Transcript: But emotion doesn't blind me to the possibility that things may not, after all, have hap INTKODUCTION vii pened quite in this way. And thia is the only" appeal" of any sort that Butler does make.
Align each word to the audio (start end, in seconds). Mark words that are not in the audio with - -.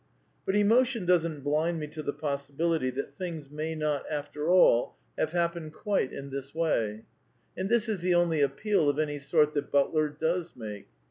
But 0.47 0.55
emotion 0.55 1.05
doesn't 1.05 1.41
blind 1.41 1.79
me 1.79 1.85
to 1.89 2.01
the 2.01 2.11
possibility 2.11 2.89
that 2.89 3.19
things 3.19 3.51
may 3.51 3.75
not, 3.75 4.03
after 4.09 4.49
all, 4.49 4.95
have 5.15 5.31
hap 5.31 5.51
INTKODUCTION 5.55 5.63
vii 5.63 5.69
pened 5.69 5.73
quite 5.83 6.11
in 6.11 6.29
this 6.31 6.55
way. 6.55 7.05
And 7.55 7.69
thia 7.69 7.75
is 7.75 7.99
the 7.99 8.15
only" 8.15 8.41
appeal" 8.41 8.89
of 8.89 8.97
any 8.97 9.19
sort 9.19 9.53
that 9.53 9.71
Butler 9.71 10.09
does 10.09 10.55
make. 10.55 10.87